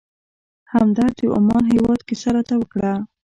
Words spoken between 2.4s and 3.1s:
وکړه.